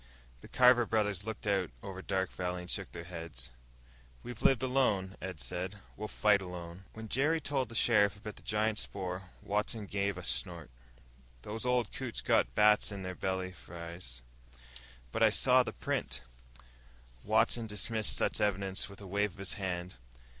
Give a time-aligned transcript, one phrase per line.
[0.41, 3.51] The Carver brothers looked out over Dark Valley and shook their heads.
[4.23, 5.75] "We've lived alone," Ed said.
[5.95, 10.21] "We'll fight alone." When Jerry told the sheriff about the giant spoor, Watson gave a
[10.25, 10.71] derisive snort.
[11.43, 14.23] "Those old coots got bats in their belfries!"
[15.11, 16.23] "But I saw the print."
[17.23, 19.97] Watson dismissed such evidence with a wave of his hand.